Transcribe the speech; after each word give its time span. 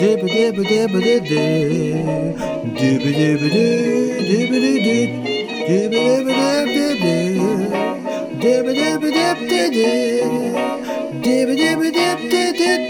Dibba 0.00 0.26
dibba 0.34 0.62
dibba 0.70 0.98
dib 1.00 1.24
Dibba 2.78 3.10
dibba 3.18 3.48
dib 3.54 3.72
Dibba 4.28 4.56
dib 4.64 4.82
dib 4.86 5.10
Dibba 5.66 6.00
dibba 6.06 6.58
dib 6.74 6.96
dib 7.02 7.40
Dibba 8.42 8.72
dibba 8.80 9.08
dib 9.16 9.38
dib 9.50 9.72
dib 9.76 10.32
Dibba 11.22 11.54
dibba 11.60 11.88
dib 11.96 12.18
dib 12.28 12.36
dib 12.36 12.84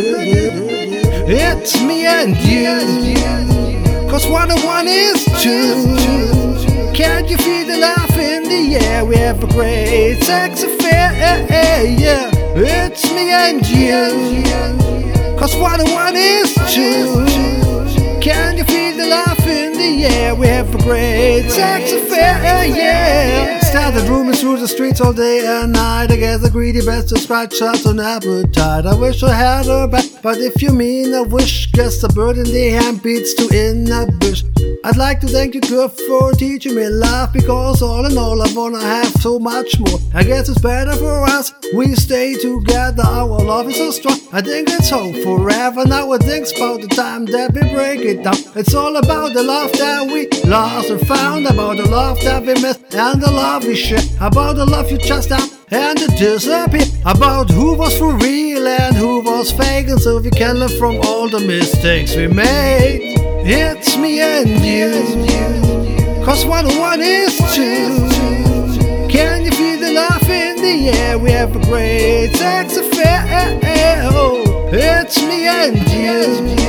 dib 0.00 0.32
dib 0.32 0.54
It's 1.28 1.80
me 1.82 2.06
and 2.06 2.36
you 2.42 3.20
Cause 4.10 4.26
one 4.26 4.50
and 4.50 4.62
one 4.64 4.88
is 4.88 5.24
two. 5.40 6.92
Can't 6.92 7.30
you 7.30 7.36
feel 7.38 7.64
the 7.64 7.76
laugh 7.78 8.09
air? 8.76 9.04
We 9.04 9.16
have 9.16 9.42
a 9.42 9.46
great 9.46 10.22
sex 10.22 10.62
affair 10.62 10.80
yeah. 11.84 12.30
It's 12.54 13.10
me 13.12 13.30
and 13.30 13.66
you 13.66 14.42
Cause 15.38 15.56
one 15.56 15.80
and 15.80 15.90
one 15.92 16.14
is 16.16 16.54
two 16.74 17.26
Can 18.20 18.58
you 18.58 18.64
feel 18.64 18.96
the 18.96 19.06
laugh 19.06 19.46
in 19.46 19.72
the 19.72 20.04
air? 20.04 20.34
We 20.34 20.49
a 20.68 20.78
great 20.82 21.48
sex 21.48 21.92
affair, 21.92 22.66
yeah 22.66 23.60
Started 23.60 24.08
roaming 24.08 24.34
through 24.34 24.58
the 24.58 24.66
streets 24.66 25.00
all 25.00 25.12
day 25.12 25.46
and 25.46 25.72
night. 25.72 26.10
I 26.10 26.16
guess 26.16 26.40
the 26.40 26.50
greedy 26.50 26.84
best 26.84 27.08
to 27.10 27.18
scratch 27.18 27.62
out 27.62 27.84
an 27.86 28.00
appetite. 28.00 28.84
I 28.84 28.94
wish 28.94 29.22
I 29.22 29.32
had 29.32 29.66
her 29.66 29.86
back 29.86 30.04
But 30.22 30.38
if 30.38 30.60
you 30.60 30.70
mean 30.70 31.14
a 31.14 31.22
wish 31.22 31.70
Guess 31.72 32.02
the 32.02 32.08
bird 32.08 32.36
in 32.36 32.44
the 32.44 32.68
hand 32.70 33.02
beats 33.02 33.32
to 33.34 33.48
in 33.54 33.90
a 33.90 34.06
bush 34.18 34.42
I'd 34.82 34.96
like 34.96 35.20
to 35.20 35.28
thank 35.28 35.54
you, 35.54 35.60
girl, 35.60 35.88
for 35.88 36.32
teaching 36.32 36.74
me 36.74 36.88
life 36.88 37.32
Because 37.32 37.82
all 37.82 38.06
in 38.06 38.16
all, 38.16 38.40
I 38.42 38.52
wanna 38.54 38.80
have 38.80 39.12
so 39.20 39.38
much 39.38 39.78
more. 39.78 39.98
I 40.14 40.24
guess 40.24 40.48
it's 40.48 40.60
better 40.60 40.96
for 40.96 41.22
us, 41.24 41.52
we 41.74 41.94
stay 41.94 42.34
together. 42.34 43.02
Our 43.04 43.44
love 43.44 43.68
is 43.68 43.76
so 43.76 43.90
strong, 43.90 44.18
I 44.32 44.40
think 44.40 44.68
it's 44.70 44.90
hope 44.90 45.16
forever. 45.16 45.84
Now 45.84 46.12
I 46.12 46.18
think 46.18 46.46
about 46.56 46.80
the 46.80 46.88
time 46.88 47.26
that 47.26 47.52
we 47.52 47.60
break 47.72 48.00
it 48.00 48.22
down. 48.24 48.36
It's 48.56 48.74
all 48.74 48.96
about 48.96 49.34
the 49.34 49.42
love 49.42 49.72
that 49.72 50.06
we 50.06 50.26
lost 50.50 50.90
and 50.90 51.06
found 51.06 51.46
About 51.46 51.76
the 51.76 51.88
love 51.88 52.20
that 52.22 52.42
we 52.42 52.54
missed 52.54 52.94
and 52.94 53.22
the 53.22 53.30
love 53.30 53.64
we 53.64 53.76
share 53.76 54.02
About 54.20 54.56
the 54.56 54.66
love 54.66 54.90
you 54.90 54.98
just 54.98 55.30
have 55.30 55.48
and 55.72 56.00
it 56.00 56.18
disappear 56.18 56.84
About 57.06 57.48
who 57.48 57.76
was 57.78 57.96
for 57.96 58.12
real 58.16 58.66
and 58.66 58.96
who 58.96 59.20
was 59.20 59.52
fake 59.52 59.86
And 59.86 60.00
so 60.00 60.20
we 60.20 60.30
can 60.30 60.56
learn 60.56 60.76
from 60.80 60.96
all 61.04 61.28
the 61.28 61.38
mistakes 61.38 62.16
we 62.16 62.26
made 62.26 63.16
It's 63.46 63.96
me 63.96 64.20
and 64.20 64.48
you 64.64 66.24
Cause 66.24 66.44
one 66.44 66.66
one 66.78 67.00
is 67.00 67.36
two 67.54 69.08
Can 69.08 69.44
you 69.44 69.52
feel 69.52 69.78
the 69.78 69.92
love 69.92 70.28
in 70.28 70.56
the 70.56 70.90
air? 70.98 71.18
We 71.18 71.30
have 71.30 71.54
a 71.54 71.60
great 71.66 72.34
sex 72.34 72.76
affair 72.76 73.22
It's 74.72 75.22
me 75.22 75.46
and 75.46 75.76
you 75.92 76.59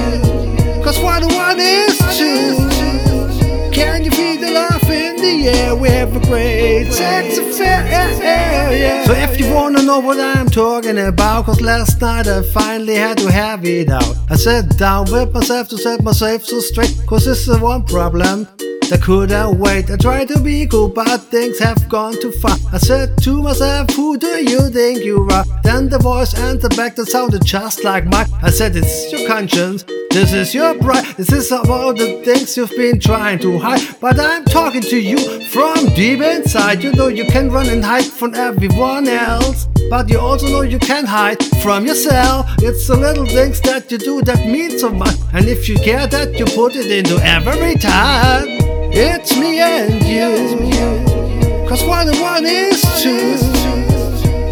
We 6.31 6.87
have 6.87 8.21
a. 8.21 9.05
So 9.05 9.13
if 9.13 9.37
you 9.39 9.53
wanna 9.53 9.83
know 9.83 9.99
what 9.99 10.17
I'm 10.17 10.47
talking 10.47 10.97
about 10.97 11.45
Cause 11.45 11.59
last 11.59 11.99
night 11.99 12.27
I 12.27 12.41
finally 12.41 12.95
had 12.95 13.17
to 13.17 13.31
have 13.31 13.65
it 13.65 13.89
out 13.89 14.15
I 14.29 14.37
sat 14.37 14.77
down 14.77 15.11
with 15.11 15.33
myself 15.33 15.67
to 15.69 15.77
set 15.77 16.01
myself 16.03 16.45
so 16.45 16.59
straight 16.59 16.95
Cause 17.05 17.25
this 17.25 17.47
is 17.47 17.59
one 17.59 17.83
problem 17.83 18.47
that 18.91 19.01
couldn't 19.01 19.57
wait. 19.57 19.89
I 19.89 19.95
tried 19.95 20.27
to 20.29 20.39
be 20.39 20.67
cool, 20.67 20.89
but 20.89 21.17
things 21.31 21.59
have 21.59 21.87
gone 21.87 22.13
too 22.21 22.33
far. 22.33 22.57
I 22.73 22.77
said 22.77 23.17
to 23.23 23.41
myself, 23.41 23.89
Who 23.91 24.17
do 24.17 24.27
you 24.27 24.69
think 24.69 25.05
you 25.05 25.25
are? 25.31 25.45
Then 25.63 25.87
the 25.87 25.97
voice 25.97 26.37
answered 26.37 26.75
back 26.75 26.97
that 26.97 27.05
sounded 27.05 27.45
just 27.45 27.85
like 27.85 28.05
mine. 28.05 28.27
I 28.43 28.51
said, 28.51 28.75
It's 28.75 29.09
your 29.11 29.25
conscience. 29.29 29.85
This 30.13 30.33
is 30.33 30.53
your 30.53 30.77
pride. 30.77 31.05
This 31.15 31.31
is 31.31 31.53
about 31.53 31.95
the 31.95 32.21
things 32.25 32.57
you've 32.57 32.69
been 32.71 32.99
trying 32.99 33.39
to 33.39 33.57
hide. 33.57 33.79
But 34.01 34.19
I'm 34.19 34.43
talking 34.43 34.81
to 34.81 34.99
you 34.99 35.17
from 35.45 35.85
deep 35.95 36.19
inside. 36.19 36.83
You 36.83 36.91
know 36.91 37.07
you 37.07 37.23
can 37.27 37.49
run 37.49 37.69
and 37.69 37.81
hide 37.81 38.03
from 38.03 38.35
everyone 38.35 39.07
else. 39.07 39.67
But 39.89 40.09
you 40.09 40.19
also 40.19 40.47
know 40.47 40.63
you 40.63 40.79
can 40.79 41.05
hide 41.05 41.41
from 41.63 41.85
yourself. 41.85 42.45
It's 42.57 42.87
the 42.87 42.97
little 42.97 43.25
things 43.25 43.61
that 43.61 43.89
you 43.89 43.97
do 43.97 44.21
that 44.23 44.45
mean 44.45 44.77
so 44.77 44.89
much. 44.89 45.15
And 45.31 45.45
if 45.47 45.69
you 45.69 45.75
care 45.77 46.07
that 46.07 46.37
you 46.37 46.43
put 46.43 46.75
it 46.75 46.91
into 46.91 47.15
every 47.23 47.75
time. 47.75 48.47
It's 48.91 49.37
me 49.37 49.61
and 49.61 50.03
you. 50.03 51.69
Cause 51.69 51.85
one 51.85 52.09
and 52.09 52.19
one 52.19 52.45
is 52.45 52.81
two. 53.01 53.37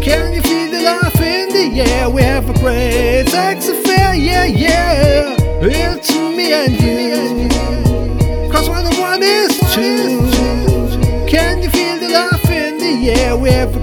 Can 0.00 0.32
you 0.32 0.40
feel 0.40 0.70
the 0.70 0.80
laugh 0.80 1.20
in 1.20 1.50
the 1.50 1.82
air? 1.82 2.08
We 2.08 2.22
have 2.22 2.48
a 2.48 2.58
great 2.60 3.28
sex 3.28 3.68
affair, 3.68 4.14
yeah, 4.14 4.46
yeah. 4.46 5.39
It's 5.62 6.10
me 6.16 6.54
and 6.54 6.72
you. 6.80 8.50
Cause 8.50 8.70
one 8.70 8.86
and 8.86 8.98
one 8.98 9.22
is 9.22 9.58
two. 9.74 10.29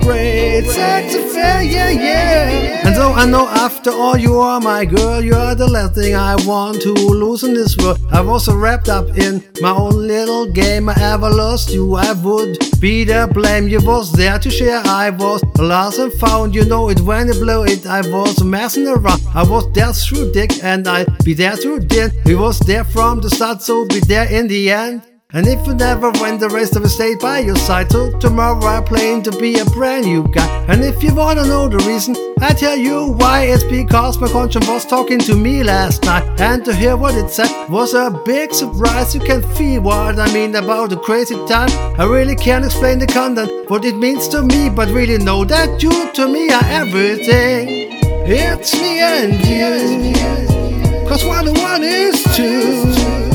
Great 0.07 0.65
sex 0.65 1.15
affair, 1.15 1.61
yeah, 1.61 1.89
yeah. 1.89 2.87
And 2.87 2.95
though 2.95 3.11
I 3.11 3.25
know 3.25 3.45
after 3.49 3.91
all 3.91 4.17
you 4.17 4.39
are 4.39 4.61
my 4.61 4.85
girl, 4.85 5.21
you 5.21 5.35
are 5.35 5.53
the 5.53 5.67
last 5.67 5.95
thing 5.95 6.15
I 6.15 6.35
want 6.45 6.81
to 6.83 6.93
lose 6.93 7.43
in 7.43 7.53
this 7.53 7.75
world. 7.77 7.99
I 8.11 8.21
was 8.21 8.45
so 8.45 8.55
wrapped 8.55 8.87
up 8.87 9.07
in 9.17 9.43
my 9.61 9.71
own 9.71 10.07
little 10.07 10.49
game. 10.49 10.87
I 10.87 10.95
ever 11.13 11.29
lost 11.29 11.73
you, 11.73 11.95
I 11.95 12.13
would 12.13 12.57
be 12.79 13.03
the 13.03 13.29
blame. 13.33 13.67
You 13.67 13.81
was 13.81 14.13
there 14.13 14.39
to 14.39 14.49
share, 14.49 14.81
I 14.85 15.09
was 15.09 15.43
lost 15.59 15.99
and 15.99 16.13
found. 16.13 16.55
You 16.55 16.63
know 16.63 16.89
it 16.89 17.01
when 17.01 17.27
it 17.27 17.39
blew 17.43 17.65
it, 17.65 17.85
I 17.85 18.01
was 18.01 18.41
messing 18.43 18.87
around. 18.87 19.21
I 19.35 19.43
was 19.43 19.69
there 19.73 19.91
through 19.91 20.31
dick 20.31 20.63
and 20.63 20.87
I 20.87 21.05
be 21.25 21.33
there 21.33 21.57
through 21.57 21.81
din. 21.81 22.11
We 22.25 22.35
was 22.35 22.59
there 22.59 22.85
from 22.85 23.19
the 23.19 23.29
start, 23.29 23.61
so 23.61 23.85
be 23.85 23.99
there 23.99 24.31
in 24.31 24.47
the 24.47 24.71
end. 24.71 25.01
And 25.33 25.45
if 25.45 25.67
you 25.67 25.73
never 25.73 26.09
win, 26.21 26.37
the 26.39 26.47
rest 26.47 26.77
of 26.77 26.85
it 26.85 26.87
stayed 26.89 27.19
by 27.19 27.39
your 27.39 27.57
side. 27.57 27.91
So 27.91 28.17
tomorrow 28.17 28.65
I 28.65 28.79
plan 28.79 29.23
to 29.23 29.31
be 29.31 29.59
a 29.59 29.65
brand 29.65 30.05
new 30.05 30.25
guy. 30.29 30.47
And 30.69 30.81
if 30.81 31.03
you 31.03 31.13
wanna 31.13 31.45
know 31.45 31.67
the 31.67 31.79
reason, 31.79 32.15
I 32.39 32.53
tell 32.53 32.77
you 32.77 33.11
why. 33.11 33.43
It's 33.43 33.65
because 33.65 34.21
my 34.21 34.29
conscience 34.29 34.69
was 34.69 34.85
talking 34.85 35.19
to 35.19 35.35
me 35.35 35.63
last 35.63 36.05
night. 36.05 36.23
And 36.39 36.63
to 36.63 36.73
hear 36.73 36.95
what 36.95 37.15
it 37.15 37.29
said 37.29 37.51
was 37.67 37.93
a 37.93 38.09
big 38.25 38.53
surprise. 38.53 39.13
You 39.13 39.19
can 39.19 39.41
feel 39.55 39.81
what 39.81 40.17
I 40.17 40.31
mean 40.33 40.55
about 40.55 40.91
the 40.91 40.97
crazy 40.97 41.35
time. 41.45 41.71
I 41.99 42.05
really 42.05 42.37
can't 42.37 42.63
explain 42.63 42.99
the 42.99 43.07
content, 43.07 43.69
what 43.69 43.83
it 43.83 43.97
means 43.97 44.29
to 44.29 44.43
me. 44.43 44.69
But 44.69 44.87
really 44.91 45.17
know 45.17 45.43
that 45.43 45.83
you 45.83 46.09
to 46.13 46.27
me 46.29 46.51
are 46.51 46.63
everything. 46.63 47.91
It's 48.25 48.73
me 48.75 49.01
and 49.01 49.33
you. 49.45 51.09
Cause 51.09 51.25
one 51.25 51.49
and 51.49 51.57
one 51.57 51.83
is 51.83 52.23
two. 52.33 53.26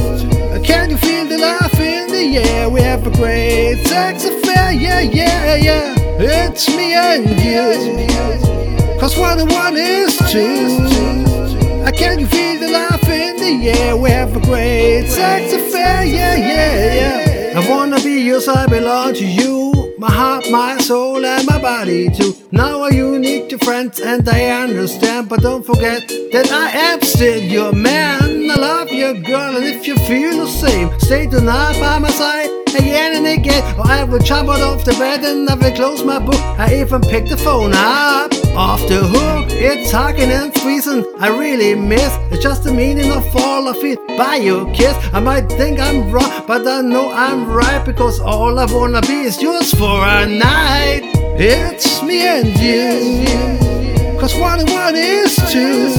Air? 2.22 2.68
We 2.68 2.80
have 2.80 3.06
a 3.06 3.10
great 3.10 3.86
sex 3.86 4.24
affair, 4.24 4.72
yeah, 4.72 5.00
yeah, 5.00 5.54
yeah. 5.56 5.94
It's 6.18 6.68
me 6.68 6.94
and 6.94 7.28
you. 7.28 8.98
Cause 9.00 9.18
one 9.18 9.40
and 9.40 9.50
one 9.50 9.76
is 9.76 10.16
two. 10.30 11.82
I 11.84 11.90
Can 11.90 12.18
you 12.20 12.26
feel 12.26 12.60
the 12.60 12.68
laugh 12.68 13.02
in 13.08 13.36
the 13.36 13.70
air? 13.70 13.96
We 13.96 14.10
have 14.10 14.36
a 14.36 14.40
great 14.40 15.08
sex 15.08 15.52
affair, 15.52 16.04
yeah, 16.04 16.36
yeah, 16.36 16.94
yeah. 17.00 17.60
I 17.60 17.68
wanna 17.68 18.00
be 18.00 18.20
yours, 18.22 18.48
I 18.48 18.66
belong 18.66 19.14
to 19.14 19.26
you. 19.26 19.61
My 20.02 20.10
heart, 20.10 20.50
my 20.50 20.78
soul, 20.78 21.24
and 21.24 21.46
my 21.46 21.62
body 21.62 22.10
too. 22.10 22.34
Now 22.50 22.88
you 22.88 23.20
need 23.20 23.52
your 23.52 23.60
friends, 23.60 24.00
and 24.00 24.28
I 24.28 24.46
understand. 24.64 25.28
But 25.28 25.42
don't 25.42 25.64
forget 25.64 26.08
that 26.32 26.50
I 26.50 26.70
am 26.88 27.00
still 27.02 27.40
your 27.40 27.72
man. 27.72 28.50
I 28.50 28.56
love 28.56 28.90
you, 28.90 29.22
girl, 29.22 29.54
and 29.54 29.64
if 29.64 29.86
you 29.86 29.94
feel 29.98 30.38
the 30.38 30.48
same, 30.48 30.90
stay 30.98 31.28
tonight 31.28 31.78
by 31.78 32.00
my 32.00 32.10
side 32.10 32.50
again 32.74 33.14
and 33.14 33.26
again. 33.28 33.62
Or 33.78 33.86
I 33.86 34.02
will 34.02 34.18
jump 34.18 34.48
out 34.48 34.60
of 34.60 34.84
the 34.84 34.90
bed 34.94 35.22
and 35.22 35.48
I 35.48 35.54
will 35.54 35.70
close 35.70 36.02
my 36.02 36.18
book. 36.18 36.42
I 36.58 36.80
even 36.80 37.00
pick 37.02 37.26
the 37.28 37.36
phone 37.36 37.72
up 37.72 38.34
off 38.56 38.80
the 38.88 39.06
hook. 39.06 39.21
It's 39.64 39.92
talking 39.92 40.28
and 40.32 40.52
freezing. 40.52 41.06
I 41.20 41.28
really 41.28 41.76
miss. 41.76 42.12
It's 42.32 42.42
just 42.42 42.64
the 42.64 42.72
meaning 42.72 43.12
of 43.12 43.24
all 43.36 43.68
of 43.68 43.76
it. 43.76 43.96
By 44.18 44.34
your 44.34 44.66
kiss, 44.74 44.96
I 45.12 45.20
might 45.20 45.48
think 45.50 45.78
I'm 45.78 46.10
wrong, 46.10 46.44
but 46.48 46.66
I 46.66 46.80
know 46.80 47.12
I'm 47.12 47.48
right 47.48 47.80
because 47.86 48.18
all 48.18 48.58
I 48.58 48.64
wanna 48.64 49.00
be 49.02 49.20
is 49.22 49.40
yours 49.40 49.70
for 49.70 50.04
a 50.04 50.26
night. 50.26 51.02
It's 51.38 52.02
me 52.02 52.26
and 52.26 52.48
you. 52.58 54.18
Cause 54.18 54.34
one 54.34 54.58
and 54.58 54.70
one 54.70 54.96
is 54.96 55.36
two. 55.52 55.94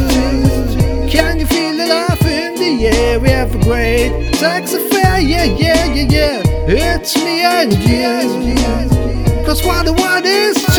Can 1.07 1.39
you 1.39 1.45
feel 1.45 1.77
the 1.77 1.87
love 1.87 2.21
in 2.23 2.55
the 2.55 2.87
air? 2.87 3.17
We 3.21 3.29
have 3.29 3.55
a 3.55 3.63
great 3.63 4.35
sex 4.35 4.73
affair, 4.73 5.21
yeah, 5.21 5.45
yeah, 5.45 5.85
yeah, 5.85 6.07
yeah. 6.09 6.43
It's 6.67 7.15
me 7.15 7.43
and 7.43 7.71
you. 7.81 9.45
Cause 9.45 9.65
one 9.65 9.87
and 9.87 9.97
one 9.97 10.25
is 10.25 10.61
two. 10.65 10.72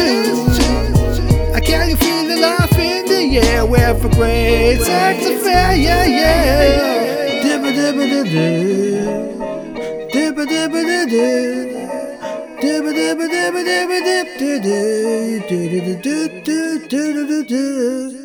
Have 3.79 4.05
a 4.05 4.09
great 4.09 4.79
sex 4.81 5.26
affair, 5.26 5.75
yeah, 5.76 6.05
yeah. 6.05 7.43
Dibba 7.43 7.71
dibba 7.76 8.05
dibba 8.12 8.44
dibba 12.61 12.91
dibba 12.93 13.25
dibba 13.29 13.61
dibba 13.65 13.99
dip, 14.05 14.29
dip, 14.38 14.62
dip, 14.62 15.49
dip, 15.49 15.71
dip, 15.71 16.03
dip, 16.03 16.44
dip, 16.44 16.88
dip, 16.88 17.29
dip, 17.29 17.49
dip, 17.49 18.24